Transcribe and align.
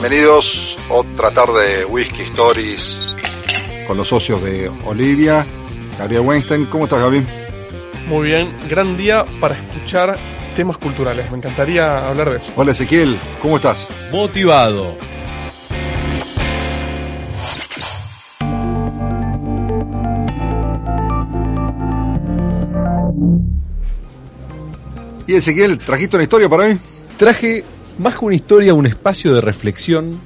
Bienvenidos 0.00 0.78
otra 0.90 1.32
tarde 1.32 1.78
de 1.78 1.84
Whisky 1.84 2.22
Stories 2.22 3.04
con 3.84 3.96
los 3.96 4.06
socios 4.06 4.40
de 4.44 4.70
Olivia. 4.84 5.44
Gabriel 5.98 6.22
Weinstein, 6.24 6.66
¿cómo 6.66 6.84
estás 6.84 7.00
Gaby? 7.00 7.26
Muy 8.06 8.28
bien, 8.28 8.56
gran 8.68 8.96
día 8.96 9.26
para 9.40 9.56
escuchar 9.56 10.16
temas 10.54 10.78
culturales. 10.78 11.28
Me 11.32 11.38
encantaría 11.38 12.08
hablar 12.08 12.30
de 12.30 12.36
eso. 12.38 12.52
Hola 12.54 12.70
Ezequiel, 12.70 13.18
¿cómo 13.42 13.56
estás? 13.56 13.88
Motivado. 14.12 14.96
Y 25.26 25.34
Ezequiel, 25.34 25.78
¿trajiste 25.78 26.16
una 26.16 26.22
historia 26.22 26.48
para 26.48 26.66
hoy? 26.66 26.78
Traje 27.16 27.64
más 27.98 28.16
que 28.16 28.24
una 28.24 28.34
historia, 28.34 28.74
un 28.74 28.86
espacio 28.86 29.34
de 29.34 29.40
reflexión 29.40 30.20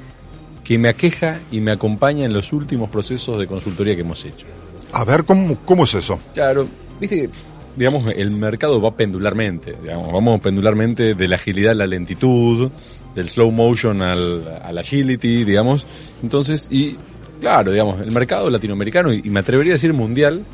que 0.65 0.79
me 0.79 0.89
aqueja 0.89 1.41
y 1.51 1.61
me 1.61 1.73
acompaña 1.73 2.25
en 2.25 2.33
los 2.33 2.53
últimos 2.53 2.89
procesos 2.91 3.39
de 3.39 3.47
consultoría 3.47 3.95
que 3.95 4.03
hemos 4.03 4.25
hecho. 4.25 4.47
A 4.93 5.05
ver, 5.05 5.25
¿cómo, 5.25 5.59
cómo 5.65 5.85
es 5.85 5.95
eso? 5.95 6.21
Claro, 6.35 6.69
viste 7.01 7.23
que, 7.23 7.31
digamos, 7.77 8.11
el 8.15 8.31
mercado 8.31 8.81
va 8.81 8.95
pendularmente, 8.95 9.77
digamos, 9.83 10.13
vamos 10.13 10.41
pendularmente 10.41 11.15
de 11.15 11.29
la 11.29 11.37
agilidad 11.37 11.73
a 11.73 11.75
la 11.77 11.87
lentitud, 11.87 12.71
del 13.15 13.29
slow 13.29 13.51
motion 13.51 14.03
al, 14.03 14.61
al 14.63 14.79
agility, 14.79 15.45
digamos. 15.45 15.87
Entonces, 16.23 16.69
y 16.71 16.97
claro, 17.41 17.73
digamos, 17.73 18.01
el 18.01 18.13
mercado 18.13 18.51
latinoamericano, 18.51 19.13
y 19.13 19.23
me 19.23 19.41
atrevería 19.41 19.73
a 19.73 19.77
decir 19.77 19.93
mundial, 19.93 20.45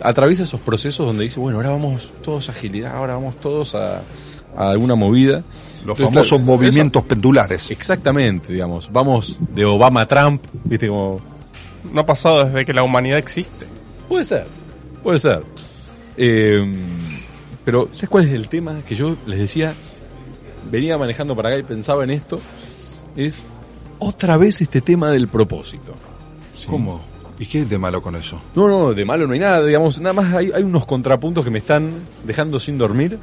atraviesa 0.00 0.42
esos 0.42 0.60
procesos 0.60 1.06
donde 1.06 1.24
dice, 1.24 1.40
bueno, 1.40 1.58
ahora 1.58 1.70
vamos 1.70 2.12
todos 2.22 2.48
a 2.48 2.52
agilidad, 2.52 2.94
ahora 2.96 3.14
vamos 3.14 3.40
todos 3.40 3.74
a, 3.74 4.02
a 4.56 4.70
alguna 4.70 4.94
movida. 4.94 5.42
Los 5.84 5.98
Entonces, 5.98 6.04
famosos 6.04 6.38
claro, 6.38 6.44
movimientos 6.44 7.02
eso, 7.02 7.08
pendulares. 7.08 7.70
Exactamente, 7.70 8.52
digamos. 8.52 8.90
Vamos 8.90 9.38
de 9.40 9.64
Obama 9.64 10.02
a 10.02 10.06
Trump, 10.06 10.42
viste 10.64 10.88
como... 10.88 11.20
No 11.92 12.00
ha 12.00 12.06
pasado 12.06 12.44
desde 12.44 12.64
que 12.64 12.72
la 12.72 12.82
humanidad 12.82 13.18
existe. 13.18 13.66
Puede 14.08 14.24
ser, 14.24 14.46
puede 15.02 15.18
ser. 15.20 15.42
Eh, 16.16 16.64
pero, 17.64 17.88
¿sabes 17.92 18.08
cuál 18.08 18.24
es 18.24 18.32
el 18.32 18.48
tema? 18.48 18.80
Que 18.86 18.94
yo 18.94 19.16
les 19.26 19.38
decía, 19.38 19.74
venía 20.70 20.98
manejando 20.98 21.36
para 21.36 21.50
acá 21.50 21.58
y 21.58 21.62
pensaba 21.62 22.04
en 22.04 22.10
esto, 22.10 22.40
es 23.16 23.44
otra 23.98 24.36
vez 24.36 24.60
este 24.60 24.80
tema 24.80 25.10
del 25.10 25.28
propósito. 25.28 25.94
¿Sí? 26.54 26.66
¿Cómo? 26.66 27.00
¿Y 27.38 27.46
qué 27.46 27.60
es 27.60 27.68
de 27.68 27.78
malo 27.78 28.02
con 28.02 28.16
eso? 28.16 28.40
No, 28.54 28.68
no, 28.68 28.94
de 28.94 29.04
malo 29.04 29.26
no 29.26 29.34
hay 29.34 29.40
nada, 29.40 29.64
digamos, 29.64 30.00
nada 30.00 30.14
más 30.14 30.32
hay, 30.34 30.50
hay 30.54 30.62
unos 30.62 30.86
contrapuntos 30.86 31.44
que 31.44 31.50
me 31.50 31.58
están 31.58 32.02
dejando 32.24 32.58
sin 32.58 32.78
dormir, 32.78 33.18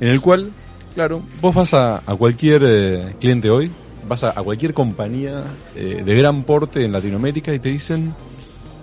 en 0.00 0.08
el 0.08 0.20
cual, 0.20 0.50
claro, 0.94 1.22
vos 1.40 1.54
vas 1.54 1.74
a, 1.74 2.02
cualquier 2.18 2.62
eh, 2.64 3.14
cliente 3.20 3.50
hoy, 3.50 3.70
vas 4.08 4.24
a, 4.24 4.30
a 4.30 4.42
cualquier 4.42 4.74
compañía 4.74 5.44
eh, 5.74 6.02
de 6.04 6.14
gran 6.14 6.44
porte 6.44 6.84
en 6.84 6.92
Latinoamérica 6.92 7.54
y 7.54 7.58
te 7.58 7.68
dicen, 7.68 8.14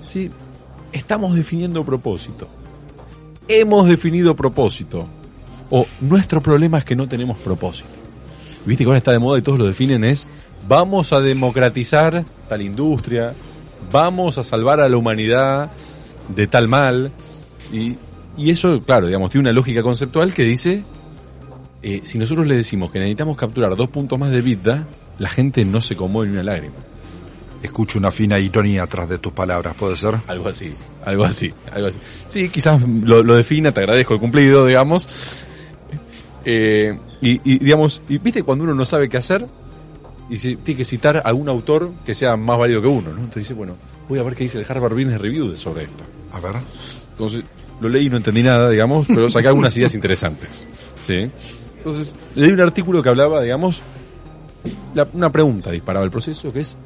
sí, 0.08 0.32
estamos 0.92 1.36
definiendo 1.36 1.84
propósito, 1.84 2.48
hemos 3.48 3.88
definido 3.88 4.36
propósito, 4.36 5.08
o 5.70 5.86
nuestro 6.02 6.42
problema 6.42 6.78
es 6.78 6.86
que 6.86 6.96
no 6.96 7.08
tenemos 7.08 7.38
propósito. 7.40 7.90
Viste 8.66 8.84
que 8.84 8.90
ahora 8.90 8.98
está 8.98 9.12
de 9.12 9.20
moda 9.20 9.40
y 9.40 9.42
todos 9.42 9.60
lo 9.60 9.66
definen 9.66 10.04
es, 10.04 10.28
vamos 10.68 11.14
a 11.14 11.22
democratizar 11.22 12.26
tal 12.50 12.62
industria, 12.62 13.34
vamos 13.92 14.38
a 14.38 14.44
salvar 14.44 14.80
a 14.82 14.90
la 14.90 14.98
humanidad 14.98 15.72
de 16.28 16.48
tal 16.48 16.68
mal. 16.68 17.12
Y, 17.72 17.96
y 18.38 18.50
eso, 18.50 18.82
claro, 18.84 19.08
digamos, 19.08 19.32
tiene 19.32 19.50
una 19.50 19.54
lógica 19.54 19.84
conceptual 19.84 20.34
que 20.34 20.44
dice, 20.44 20.84
eh, 21.88 22.02
si 22.04 22.18
nosotros 22.18 22.46
le 22.46 22.58
decimos 22.58 22.92
que 22.92 23.00
necesitamos 23.00 23.38
capturar 23.38 23.74
dos 23.78 23.88
puntos 23.88 24.20
más 24.20 24.30
de 24.30 24.42
vida, 24.42 24.86
la 25.20 25.30
gente 25.30 25.64
no 25.64 25.80
se 25.80 25.96
conmueve 25.96 26.28
ni 26.28 26.34
una 26.34 26.44
lágrima. 26.44 26.76
Escucho 27.64 27.98
una 27.98 28.12
fina 28.12 28.38
ironía 28.38 28.84
atrás 28.84 29.08
de 29.08 29.20
tus 29.20 29.32
palabras, 29.32 29.74
¿puede 29.74 29.96
ser? 29.96 30.16
Algo 30.28 30.50
así, 30.50 30.74
algo 31.06 31.24
así, 31.24 31.54
algo 31.72 31.88
así. 31.88 31.98
Sí, 32.28 32.50
quizás 32.50 32.82
lo, 32.82 33.24
lo 33.24 33.36
defina, 33.36 33.72
te 33.72 33.80
agradezco 33.80 34.14
el 34.16 34.20
cumplido, 34.20 34.66
digamos. 34.66 35.08
Eh, 36.44 37.00
y, 37.22 37.54
y, 37.54 37.60
digamos, 37.60 38.02
y 38.10 38.18
viste 38.18 38.44
cuando 38.44 38.66
uno 38.66 38.74
no 38.74 38.84
sabe 38.84 39.08
qué 39.08 39.16
hacer, 39.16 39.48
y 40.30 40.38
tiene 40.38 40.78
que 40.78 40.84
citar 40.84 41.16
a 41.16 41.22
algún 41.22 41.48
autor 41.48 41.94
que 42.06 42.14
sea 42.14 42.36
más 42.36 42.58
válido 42.58 42.82
que 42.82 42.90
uno, 42.90 43.12
¿no? 43.12 43.20
Entonces 43.20 43.44
dice, 43.44 43.54
bueno, 43.54 43.78
voy 44.10 44.20
a 44.20 44.24
ver 44.24 44.36
qué 44.36 44.44
dice 44.44 44.60
el 44.60 44.66
Harvard 44.68 44.94
Business 44.94 45.22
Review 45.22 45.56
sobre 45.56 45.86
esto. 45.86 46.04
A 46.34 46.42
ver. 46.42 46.56
Entonces, 47.12 47.46
lo 47.80 47.88
leí 47.88 48.08
y 48.08 48.10
no 48.10 48.18
entendí 48.18 48.44
nada, 48.44 48.70
digamos, 48.70 49.08
pero 49.08 49.30
saqué 49.30 49.48
algunas 49.48 49.76
ideas 49.78 49.96
interesantes. 49.96 50.68
¿Sí? 51.02 51.32
Entonces, 51.78 52.16
leí 52.36 52.52
un 52.52 52.62
artículo 52.62 53.02
que 53.02 53.10
hablaba, 53.10 53.42
digamos, 53.42 53.82
la, 54.94 55.08
una 55.14 55.32
pregunta 55.32 55.72
disparaba 55.72 56.04
el 56.06 56.12
proceso, 56.12 56.52
que 56.52 56.60
es 56.60 56.78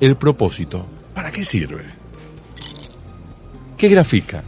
el 0.00 0.16
propósito. 0.16 0.86
¿Para 1.14 1.30
qué 1.30 1.44
sirve? 1.44 1.84
¿Qué 3.76 3.88
grafica? 3.88 4.42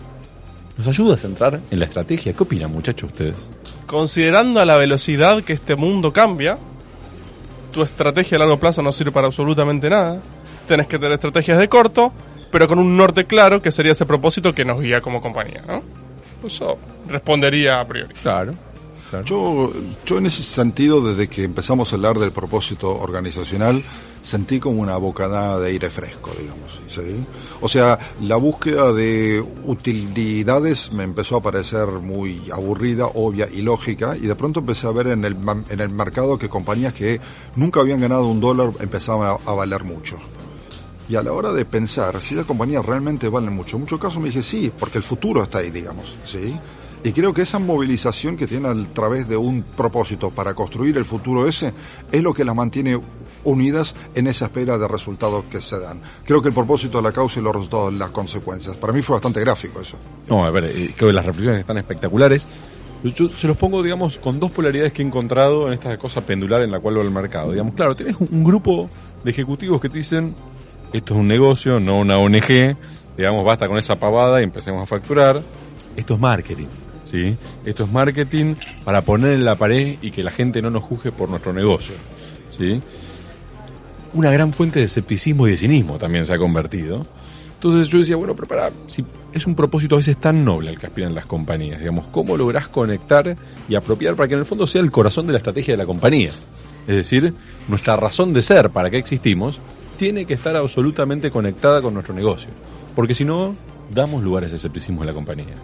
¿Nos 0.77 0.89
ayuda 0.89 1.15
a 1.15 1.19
centrar 1.19 1.61
en 1.71 1.79
la 1.79 1.85
estrategia? 1.85 2.33
¿Qué 2.33 2.43
opinan, 2.43 2.73
muchachos, 2.73 3.11
ustedes? 3.11 3.51
Considerando 3.87 4.61
a 4.61 4.65
la 4.65 4.77
velocidad 4.77 5.43
que 5.43 5.53
este 5.53 5.77
mundo 5.77 6.13
cambia, 6.13 6.59
tu 7.73 7.83
estrategia 7.83 8.37
a 8.37 8.41
largo 8.41 8.59
plazo 8.59 8.83
no 8.83 8.91
sirve 8.91 9.13
para 9.13 9.27
absolutamente 9.27 9.91
nada. 9.91 10.21
Tenés 10.67 10.87
que 10.87 10.99
tener 10.99 11.13
estrategias 11.13 11.59
de 11.59 11.69
corto, 11.69 12.13
pero 12.51 12.67
con 12.67 12.79
un 12.79 12.97
norte 12.97 13.25
claro 13.27 13.61
que 13.61 13.71
sería 13.71 13.93
ese 13.93 14.07
propósito 14.07 14.53
que 14.53 14.65
nos 14.65 14.81
guía 14.81 15.01
como 15.01 15.21
compañía, 15.21 15.63
¿no? 15.67 15.83
Eso 16.47 16.79
respondería 17.09 17.81
a 17.81 17.87
priori. 17.87 18.15
Claro. 18.15 18.55
Yo, 19.25 19.73
yo 20.07 20.19
en 20.19 20.27
ese 20.27 20.43
sentido, 20.43 21.01
desde 21.01 21.29
que 21.29 21.45
empezamos 21.45 21.93
a 21.93 21.97
hablar 21.97 22.19
del 22.19 22.33
propósito 22.33 22.97
organizacional, 22.97 23.83
sentí 24.23 24.61
como 24.61 24.81
una 24.81 24.97
bocanada 24.97 25.59
de 25.59 25.71
aire 25.71 25.91
fresco, 25.91 26.31
digamos. 26.39 26.81
¿sí? 26.87 27.27
O 27.61 27.69
sea, 27.69 27.99
la 28.21 28.37
búsqueda 28.37 28.93
de 28.93 29.45
utilidades 29.65 30.93
me 30.93 31.05
empezó 31.05 31.37
a 31.37 31.43
parecer 31.43 31.87
muy 31.89 32.51
aburrida, 32.53 33.07
obvia 33.07 33.49
y 33.51 33.63
lógica, 33.63 34.17
y 34.17 34.27
de 34.27 34.35
pronto 34.35 34.61
empecé 34.61 34.87
a 34.87 34.93
ver 34.93 35.09
en 35.09 35.25
el, 35.25 35.37
en 35.69 35.81
el 35.81 35.91
mercado 35.91 36.39
que 36.39 36.49
compañías 36.49 36.93
que 36.93 37.21
nunca 37.57 37.81
habían 37.81 38.01
ganado 38.01 38.27
un 38.27 38.41
dólar 38.41 38.73
empezaban 38.81 39.29
a, 39.29 39.51
a 39.51 39.55
valer 39.55 39.85
mucho. 39.85 40.19
Y 41.09 41.17
a 41.17 41.23
la 41.25 41.33
hora 41.33 41.53
de 41.53 41.65
pensar 41.65 42.23
si 42.23 42.35
esas 42.35 42.47
compañías 42.47 42.87
realmente 42.87 43.29
valen 43.29 43.53
mucho, 43.53 43.77
en 43.77 43.83
muchos 43.83 43.99
casos 43.99 44.23
me 44.23 44.29
dije 44.29 44.43
sí, 44.43 44.73
porque 44.79 44.99
el 44.99 45.05
futuro 45.05 45.43
está 45.43 45.59
ahí, 45.59 45.71
digamos, 45.71 46.17
¿sí? 46.23 46.57
Y 47.03 47.13
creo 47.13 47.33
que 47.33 47.43
esa 47.43 47.59
movilización 47.59 48.37
que 48.37 48.47
tiene 48.47 48.69
a 48.69 48.75
través 48.93 49.27
de 49.27 49.37
un 49.37 49.63
propósito 49.63 50.31
para 50.31 50.55
construir 50.55 50.99
el 50.99 51.07
futuro 51.07 51.49
ese 51.49 51.73
es 52.13 52.23
lo 52.23 52.35
que 52.35 52.45
las 52.45 52.55
mantiene 52.55 53.01
unidas 53.45 53.95
en 54.15 54.27
esa 54.27 54.47
espera 54.47 54.77
de 54.77 54.87
resultados 54.87 55.45
que 55.45 55.63
se 55.63 55.79
dan. 55.79 56.01
Creo 56.25 56.43
que 56.43 56.49
el 56.49 56.55
propósito 56.55 56.99
es 56.99 57.05
la 57.05 57.13
causa 57.13 57.41
y 57.41 57.43
los 57.43 57.55
resultados 57.55 57.95
las 57.95 58.11
consecuencias. 58.11 58.77
Para 58.77 58.93
mí 58.93 59.01
fue 59.01 59.15
bastante 59.15 59.41
gráfico 59.41 59.81
eso. 59.81 59.97
No, 60.29 60.45
a 60.45 60.51
ver, 60.51 60.65
eh, 60.65 60.93
creo 60.95 61.09
que 61.09 61.15
las 61.15 61.25
reflexiones 61.25 61.61
están 61.61 61.79
espectaculares. 61.79 62.47
Yo 63.03 63.31
se 63.31 63.47
los 63.47 63.57
pongo, 63.57 63.83
digamos, 63.83 64.19
con 64.19 64.39
dos 64.39 64.51
polaridades 64.51 64.93
que 64.93 65.01
he 65.01 65.07
encontrado 65.07 65.67
en 65.67 65.73
esta 65.73 65.97
cosa 65.97 66.21
pendular 66.21 66.61
en 66.61 66.71
la 66.71 66.81
cual 66.81 66.99
va 66.99 67.03
el 67.03 67.11
mercado. 67.11 67.51
Digamos, 67.53 67.73
claro, 67.75 67.97
tienes 67.97 68.17
un 68.19 68.45
grupo 68.45 68.91
de 69.25 69.31
ejecutivos 69.31 69.81
que 69.81 69.89
te 69.89 69.97
dicen, 69.97 70.35
esto 70.93 71.15
es 71.15 71.21
un 71.21 71.27
negocio, 71.27 71.81
no 71.81 71.99
una 71.99 72.17
ONG, 72.17 72.77
digamos, 73.17 73.45
basta 73.47 73.69
con 73.69 73.79
esa 73.79 73.99
pavada 73.99 74.41
y 74.41 74.45
empecemos 74.45 74.83
a 74.83 74.87
facturar. 74.87 75.43
Esto 75.97 76.15
es 76.15 76.21
marketing. 76.21 76.67
¿Sí? 77.11 77.37
Esto 77.65 77.85
es 77.85 77.93
marketing 77.93 78.55
para 78.85 79.03
poner 79.03 79.33
en 79.33 79.45
la 79.45 79.57
pared 79.57 79.99
y 80.01 80.11
que 80.11 80.23
la 80.23 80.31
gente 80.31 80.63
no 80.63 80.71
nos 80.71 80.85
juzgue 80.85 81.13
por 81.13 81.29
nuestro 81.29 81.53
negocio, 81.53 81.95
¿sí? 82.57 82.81
Una 84.13 84.31
gran 84.31 84.53
fuente 84.53 84.79
de 84.79 84.87
escepticismo 84.87 85.47
y 85.47 85.53
de 85.53 85.57
cinismo 85.57 85.99
también 85.99 86.25
se 86.25 86.33
ha 86.33 86.39
convertido. 86.39 87.07
Entonces 87.55 87.89
yo 87.89 87.99
decía, 87.99 88.17
bueno, 88.17 88.35
pero 88.35 88.49
para, 88.49 88.71
si 88.87 89.05
es 89.33 89.47
un 89.47 89.55
propósito 89.55 89.95
a 89.97 89.99
veces 89.99 90.17
tan 90.17 90.45
noble 90.45 90.71
al 90.71 90.79
que 90.79 90.87
aspiran 90.87 91.15
las 91.15 91.27
compañías, 91.27 91.79
digamos, 91.79 92.07
¿cómo 92.07 92.37
lográs 92.37 92.69
conectar 92.69 93.37
y 93.69 93.75
apropiar 93.75 94.15
para 94.15 94.29
que 94.29 94.35
en 94.35 94.41
el 94.41 94.47
fondo 94.47 94.67
sea 94.67 94.81
el 94.81 94.91
corazón 94.91 95.27
de 95.27 95.33
la 95.33 95.39
estrategia 95.39 95.75
de 95.75 95.79
la 95.79 95.87
compañía? 95.87 96.31
Es 96.87 96.97
decir, 96.97 97.35
nuestra 97.69 97.97
razón 97.97 98.33
de 98.33 98.43
ser, 98.43 98.71
para 98.71 98.91
qué 98.91 98.97
existimos, 98.97 99.61
tiene 99.99 100.25
que 100.25 100.35
estar 100.35 100.57
absolutamente 100.57 101.31
conectada 101.31 101.83
con 101.83 101.93
nuestro 101.93 102.15
negocio. 102.15 102.51
Porque 102.97 103.15
si 103.15 103.27
no, 103.27 103.55
damos 103.91 104.23
lugar 104.25 104.45
a 104.45 104.47
ese 104.47 104.57
escepticismo 104.57 105.03
en 105.03 105.09
la 105.09 105.15
compañía. 105.15 105.57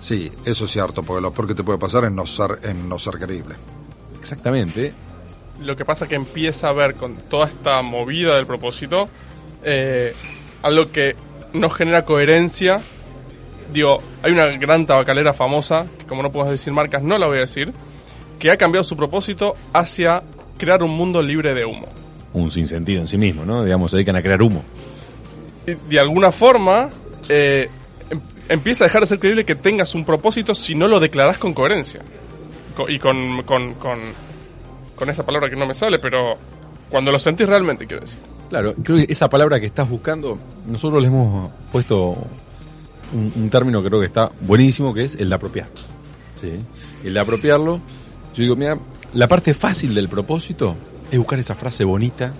Sí, 0.00 0.30
eso 0.44 0.64
es 0.64 0.70
cierto, 0.70 1.02
porque 1.02 1.20
lo 1.20 1.32
peor 1.32 1.48
que 1.48 1.54
te 1.54 1.64
puede 1.64 1.78
pasar 1.78 2.04
es 2.04 2.12
no 2.12 2.26
ser, 2.26 2.60
en 2.62 2.88
no 2.88 2.98
ser 2.98 3.14
creíble. 3.14 3.56
Exactamente. 4.18 4.92
Lo 5.60 5.76
que 5.76 5.84
pasa 5.84 6.06
que 6.06 6.14
empieza 6.14 6.68
a 6.68 6.72
ver 6.72 6.94
con 6.94 7.16
toda 7.16 7.48
esta 7.48 7.82
movida 7.82 8.36
del 8.36 8.46
propósito 8.46 9.08
eh, 9.62 10.14
algo 10.62 10.90
que 10.90 11.16
no 11.52 11.70
genera 11.70 12.04
coherencia. 12.04 12.82
Digo, 13.72 13.98
hay 14.22 14.32
una 14.32 14.46
gran 14.46 14.86
tabacalera 14.86 15.32
famosa, 15.32 15.86
que 15.98 16.06
como 16.06 16.22
no 16.22 16.32
puedo 16.32 16.50
decir 16.50 16.72
marcas, 16.72 17.02
no 17.02 17.18
la 17.18 17.26
voy 17.26 17.38
a 17.38 17.42
decir, 17.42 17.72
que 18.38 18.50
ha 18.50 18.56
cambiado 18.56 18.82
su 18.82 18.96
propósito 18.96 19.54
hacia 19.72 20.22
crear 20.56 20.82
un 20.82 20.90
mundo 20.90 21.22
libre 21.22 21.54
de 21.54 21.64
humo. 21.64 21.86
Un 22.32 22.50
sinsentido 22.50 23.00
en 23.00 23.08
sí 23.08 23.18
mismo, 23.18 23.44
¿no? 23.44 23.64
Digamos, 23.64 23.90
se 23.90 23.98
dedican 23.98 24.16
a 24.16 24.22
crear 24.22 24.40
humo. 24.42 24.62
Y 25.66 25.74
de 25.74 26.00
alguna 26.00 26.32
forma, 26.32 26.88
eh, 27.28 27.68
empieza 28.48 28.84
a 28.84 28.86
dejar 28.86 29.02
de 29.02 29.06
ser 29.06 29.18
creíble 29.18 29.44
que 29.44 29.54
tengas 29.54 29.94
un 29.94 30.04
propósito 30.04 30.54
si 30.54 30.74
no 30.74 30.88
lo 30.88 31.00
declaras 31.00 31.38
con 31.38 31.54
coherencia. 31.54 32.00
Y 32.88 32.98
con, 32.98 33.42
con, 33.42 33.74
con, 33.74 35.10
esa 35.10 35.26
palabra 35.26 35.50
que 35.50 35.56
no 35.56 35.66
me 35.66 35.74
sale, 35.74 35.98
pero 35.98 36.38
Cuando 36.88 37.10
lo 37.10 37.18
sentís 37.18 37.48
realmente, 37.48 37.86
quiero 37.86 38.02
decir. 38.02 38.18
Claro, 38.48 38.74
creo 38.82 38.98
que 38.98 39.12
esa 39.12 39.28
palabra 39.28 39.60
que 39.60 39.66
estás 39.66 39.88
buscando, 39.88 40.38
nosotros 40.66 41.02
le 41.02 41.08
hemos 41.08 41.50
puesto 41.70 42.16
un, 43.12 43.32
un 43.36 43.50
término 43.50 43.82
que 43.82 43.88
creo 43.88 44.00
que 44.00 44.06
está 44.06 44.30
buenísimo, 44.40 44.94
que 44.94 45.02
es 45.02 45.16
el 45.16 45.28
de 45.28 45.34
apropiar. 45.34 45.68
¿sí? 46.40 46.52
El 47.04 47.14
de 47.14 47.20
apropiarlo, 47.20 47.80
yo 48.34 48.42
digo, 48.42 48.56
mira, 48.56 48.78
la 49.12 49.28
parte 49.28 49.54
fácil 49.54 49.94
del 49.94 50.08
propósito 50.08 50.76
es 51.10 51.18
buscar 51.18 51.38
esa 51.38 51.54
frase 51.54 51.84
bonita 51.84 52.32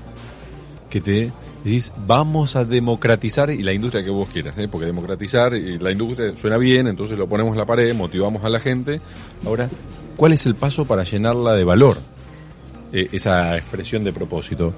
que 0.88 1.00
te 1.00 1.32
decís, 1.64 1.92
vamos 2.06 2.56
a 2.56 2.64
democratizar 2.64 3.50
y 3.50 3.62
la 3.62 3.72
industria 3.72 4.02
que 4.02 4.10
vos 4.10 4.28
quieras, 4.28 4.56
¿eh? 4.58 4.68
porque 4.68 4.86
democratizar 4.86 5.54
y 5.54 5.78
la 5.78 5.90
industria 5.90 6.36
suena 6.36 6.56
bien, 6.56 6.86
entonces 6.86 7.18
lo 7.18 7.28
ponemos 7.28 7.52
en 7.52 7.58
la 7.58 7.66
pared, 7.66 7.94
motivamos 7.94 8.44
a 8.44 8.48
la 8.48 8.60
gente. 8.60 9.00
Ahora, 9.44 9.68
¿cuál 10.16 10.32
es 10.32 10.46
el 10.46 10.54
paso 10.54 10.86
para 10.86 11.02
llenarla 11.02 11.52
de 11.52 11.64
valor? 11.64 11.98
Eh, 12.92 13.08
esa 13.12 13.56
expresión 13.56 14.02
de 14.02 14.12
propósito. 14.12 14.72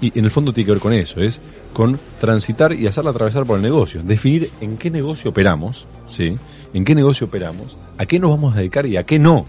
Y 0.00 0.18
en 0.18 0.24
el 0.24 0.30
fondo 0.30 0.52
tiene 0.52 0.66
que 0.66 0.72
ver 0.72 0.80
con 0.82 0.92
eso, 0.92 1.20
es 1.20 1.40
con 1.72 1.98
transitar 2.20 2.74
y 2.74 2.86
hacerla 2.86 3.10
atravesar 3.10 3.46
por 3.46 3.56
el 3.56 3.62
negocio. 3.62 4.02
Definir 4.02 4.50
en 4.60 4.76
qué 4.76 4.90
negocio 4.90 5.30
operamos, 5.30 5.86
¿sí? 6.06 6.36
En 6.74 6.84
qué 6.84 6.94
negocio 6.94 7.26
operamos, 7.26 7.78
a 7.96 8.04
qué 8.04 8.18
nos 8.18 8.30
vamos 8.30 8.54
a 8.54 8.58
dedicar 8.58 8.84
y 8.84 8.98
a 8.98 9.04
qué 9.04 9.18
no. 9.18 9.46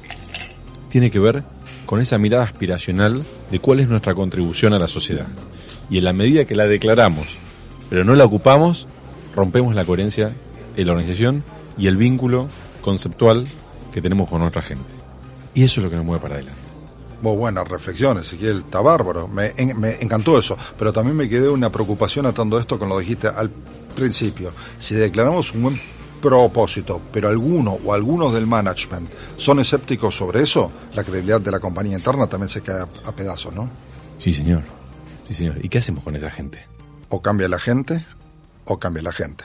Tiene 0.88 1.12
que 1.12 1.20
ver 1.20 1.44
con 1.86 2.02
esa 2.02 2.18
mirada 2.18 2.44
aspiracional 2.44 3.24
de 3.52 3.60
cuál 3.60 3.80
es 3.80 3.88
nuestra 3.90 4.16
contribución 4.16 4.74
a 4.74 4.80
la 4.80 4.88
sociedad. 4.88 5.28
Y 5.90 5.98
en 6.00 6.04
la 6.06 6.14
medida 6.14 6.46
que 6.46 6.56
la 6.56 6.66
declaramos, 6.68 7.28
pero 7.90 8.04
no 8.04 8.16
la 8.16 8.26
ocupamos, 8.26 8.88
rompemos 9.36 9.76
la 9.76 9.86
coherencia 9.86 10.36
en 10.76 10.88
la 10.88 10.94
organización 10.94 11.44
y 11.78 11.88
el 11.88 11.98
vínculo 11.98 12.48
conceptual 12.82 13.46
que 13.94 14.02
tenemos 14.02 14.30
con 14.30 14.42
nuestra 14.42 14.62
gente. 14.62 14.86
Y 15.54 15.64
eso 15.64 15.80
es 15.80 15.86
lo 15.86 15.90
que 15.90 15.96
nos 15.96 16.06
mueve 16.06 16.22
para 16.22 16.36
adelante. 16.36 16.60
Muy 17.22 17.36
buenas 17.38 17.68
reflexiones, 17.68 18.28
Ezequiel, 18.28 18.58
está 18.66 18.82
bárbaro. 18.82 19.28
Me, 19.28 19.54
en- 19.56 19.80
me 19.80 19.98
encantó 20.02 20.38
eso, 20.38 20.58
pero 20.78 20.92
también 20.92 21.16
me 21.16 21.30
quedé 21.30 21.48
una 21.50 21.72
preocupación 21.72 22.26
atando 22.26 22.60
esto 22.60 22.78
con 22.78 22.90
lo 22.90 23.00
dijiste 23.00 23.28
al 23.28 23.50
principio. 23.96 24.52
Si 24.78 24.96
declaramos 24.96 25.54
un 25.54 25.62
buen 25.64 25.82
propósito, 26.26 27.00
pero 27.12 27.30
alguno 27.30 27.78
o 27.86 27.94
algunos 27.94 28.34
del 28.34 28.48
management 28.48 29.08
son 29.38 29.60
escépticos 29.60 30.16
sobre 30.16 30.42
eso, 30.42 30.72
la 30.94 31.04
credibilidad 31.04 31.40
de 31.40 31.52
la 31.52 31.60
compañía 31.60 31.96
interna 31.96 32.26
también 32.28 32.50
se 32.50 32.62
cae 32.62 32.82
a, 32.82 32.88
a 33.08 33.16
pedazos, 33.16 33.54
¿no? 33.54 33.70
Sí, 34.18 34.34
señor. 34.34 34.64
Sí, 35.28 35.36
señor. 35.36 35.64
¿Y 35.64 35.70
qué 35.70 35.78
hacemos 35.78 36.04
con 36.04 36.16
esa 36.16 36.32
gente? 36.32 36.66
O 37.10 37.22
cambia 37.22 37.48
la 37.48 37.60
gente, 37.60 38.06
o 38.66 38.80
cambia 38.80 39.04
la 39.04 39.12
gente. 39.12 39.44